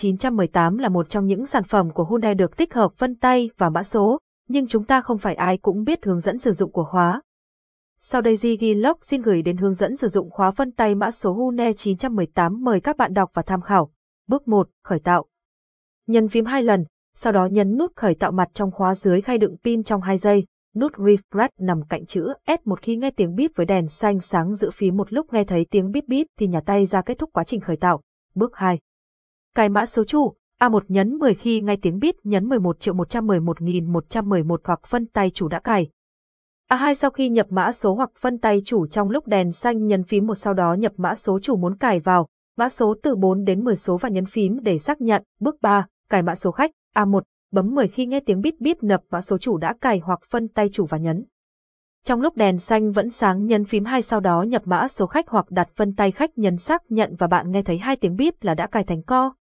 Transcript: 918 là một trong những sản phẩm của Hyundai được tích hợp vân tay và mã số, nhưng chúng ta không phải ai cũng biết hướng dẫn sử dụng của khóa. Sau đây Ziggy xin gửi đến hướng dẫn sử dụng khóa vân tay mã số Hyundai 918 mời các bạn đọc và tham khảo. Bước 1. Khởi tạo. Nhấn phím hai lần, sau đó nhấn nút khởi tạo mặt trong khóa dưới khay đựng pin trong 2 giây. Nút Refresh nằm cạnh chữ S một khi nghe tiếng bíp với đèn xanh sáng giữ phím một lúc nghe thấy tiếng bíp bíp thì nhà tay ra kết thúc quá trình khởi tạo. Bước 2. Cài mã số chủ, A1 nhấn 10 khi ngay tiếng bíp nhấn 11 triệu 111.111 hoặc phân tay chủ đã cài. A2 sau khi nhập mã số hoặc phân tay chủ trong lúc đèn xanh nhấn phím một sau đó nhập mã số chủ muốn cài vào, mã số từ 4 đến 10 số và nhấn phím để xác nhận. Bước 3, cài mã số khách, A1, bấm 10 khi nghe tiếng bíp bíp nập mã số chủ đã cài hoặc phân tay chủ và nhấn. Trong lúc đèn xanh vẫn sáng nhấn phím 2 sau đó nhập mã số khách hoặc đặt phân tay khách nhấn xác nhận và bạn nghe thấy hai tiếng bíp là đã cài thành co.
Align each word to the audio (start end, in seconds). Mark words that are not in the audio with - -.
918 0.00 0.78
là 0.78 0.88
một 0.88 1.08
trong 1.08 1.26
những 1.26 1.46
sản 1.46 1.64
phẩm 1.64 1.90
của 1.90 2.06
Hyundai 2.10 2.34
được 2.34 2.56
tích 2.56 2.74
hợp 2.74 2.98
vân 2.98 3.14
tay 3.14 3.50
và 3.58 3.70
mã 3.70 3.82
số, 3.82 4.18
nhưng 4.48 4.66
chúng 4.66 4.84
ta 4.84 5.00
không 5.00 5.18
phải 5.18 5.34
ai 5.34 5.58
cũng 5.58 5.84
biết 5.84 6.04
hướng 6.04 6.20
dẫn 6.20 6.38
sử 6.38 6.52
dụng 6.52 6.72
của 6.72 6.84
khóa. 6.84 7.22
Sau 8.00 8.20
đây 8.20 8.34
Ziggy 8.34 8.94
xin 9.02 9.22
gửi 9.22 9.42
đến 9.42 9.56
hướng 9.56 9.74
dẫn 9.74 9.96
sử 9.96 10.08
dụng 10.08 10.30
khóa 10.30 10.50
vân 10.50 10.72
tay 10.72 10.94
mã 10.94 11.10
số 11.10 11.34
Hyundai 11.34 11.74
918 11.74 12.64
mời 12.64 12.80
các 12.80 12.96
bạn 12.96 13.12
đọc 13.12 13.30
và 13.34 13.42
tham 13.42 13.60
khảo. 13.60 13.90
Bước 14.28 14.48
1. 14.48 14.68
Khởi 14.84 15.00
tạo. 15.00 15.24
Nhấn 16.06 16.28
phím 16.28 16.44
hai 16.44 16.62
lần, 16.62 16.84
sau 17.14 17.32
đó 17.32 17.46
nhấn 17.46 17.76
nút 17.78 17.92
khởi 17.96 18.14
tạo 18.14 18.32
mặt 18.32 18.48
trong 18.54 18.70
khóa 18.70 18.94
dưới 18.94 19.20
khay 19.20 19.38
đựng 19.38 19.56
pin 19.64 19.82
trong 19.82 20.00
2 20.00 20.18
giây. 20.18 20.44
Nút 20.74 20.92
Refresh 20.92 21.48
nằm 21.58 21.82
cạnh 21.88 22.06
chữ 22.06 22.32
S 22.46 22.66
một 22.66 22.82
khi 22.82 22.96
nghe 22.96 23.10
tiếng 23.10 23.34
bíp 23.34 23.50
với 23.56 23.66
đèn 23.66 23.88
xanh 23.88 24.20
sáng 24.20 24.54
giữ 24.54 24.70
phím 24.70 24.96
một 24.96 25.12
lúc 25.12 25.32
nghe 25.32 25.44
thấy 25.44 25.66
tiếng 25.70 25.90
bíp 25.90 26.04
bíp 26.08 26.26
thì 26.38 26.46
nhà 26.46 26.60
tay 26.66 26.86
ra 26.86 27.02
kết 27.02 27.18
thúc 27.18 27.30
quá 27.32 27.44
trình 27.44 27.60
khởi 27.60 27.76
tạo. 27.76 28.00
Bước 28.34 28.56
2. 28.56 28.78
Cài 29.56 29.68
mã 29.68 29.86
số 29.86 30.04
chủ, 30.04 30.34
A1 30.60 30.80
nhấn 30.88 31.16
10 31.16 31.34
khi 31.34 31.60
ngay 31.60 31.76
tiếng 31.82 31.98
bíp 31.98 32.14
nhấn 32.24 32.48
11 32.48 32.80
triệu 32.80 32.94
111.111 32.94 34.56
hoặc 34.64 34.80
phân 34.86 35.06
tay 35.06 35.30
chủ 35.30 35.48
đã 35.48 35.60
cài. 35.60 35.88
A2 36.70 36.94
sau 36.94 37.10
khi 37.10 37.28
nhập 37.28 37.46
mã 37.50 37.72
số 37.72 37.94
hoặc 37.94 38.10
phân 38.20 38.38
tay 38.38 38.62
chủ 38.64 38.86
trong 38.86 39.10
lúc 39.10 39.26
đèn 39.26 39.52
xanh 39.52 39.86
nhấn 39.86 40.04
phím 40.04 40.26
một 40.26 40.34
sau 40.34 40.54
đó 40.54 40.74
nhập 40.74 40.92
mã 40.96 41.14
số 41.14 41.40
chủ 41.40 41.56
muốn 41.56 41.76
cài 41.76 42.00
vào, 42.00 42.28
mã 42.56 42.68
số 42.68 42.94
từ 43.02 43.16
4 43.16 43.44
đến 43.44 43.64
10 43.64 43.76
số 43.76 43.96
và 43.96 44.08
nhấn 44.08 44.26
phím 44.26 44.58
để 44.62 44.78
xác 44.78 45.00
nhận. 45.00 45.22
Bước 45.40 45.56
3, 45.60 45.86
cài 46.08 46.22
mã 46.22 46.34
số 46.34 46.50
khách, 46.50 46.70
A1, 46.94 47.20
bấm 47.52 47.74
10 47.74 47.88
khi 47.88 48.06
nghe 48.06 48.20
tiếng 48.20 48.40
bíp 48.40 48.54
bíp 48.58 48.82
nập 48.82 49.00
mã 49.10 49.22
số 49.22 49.38
chủ 49.38 49.58
đã 49.58 49.74
cài 49.80 49.98
hoặc 49.98 50.20
phân 50.30 50.48
tay 50.48 50.68
chủ 50.72 50.86
và 50.86 50.98
nhấn. 50.98 51.24
Trong 52.04 52.20
lúc 52.20 52.36
đèn 52.36 52.58
xanh 52.58 52.92
vẫn 52.92 53.10
sáng 53.10 53.46
nhấn 53.46 53.64
phím 53.64 53.84
2 53.84 54.02
sau 54.02 54.20
đó 54.20 54.42
nhập 54.42 54.62
mã 54.64 54.88
số 54.88 55.06
khách 55.06 55.28
hoặc 55.28 55.50
đặt 55.50 55.68
phân 55.76 55.94
tay 55.94 56.10
khách 56.10 56.38
nhấn 56.38 56.56
xác 56.56 56.82
nhận 56.88 57.16
và 57.18 57.26
bạn 57.26 57.50
nghe 57.50 57.62
thấy 57.62 57.78
hai 57.78 57.96
tiếng 57.96 58.16
bíp 58.16 58.34
là 58.42 58.54
đã 58.54 58.66
cài 58.66 58.84
thành 58.84 59.02
co. 59.02 59.32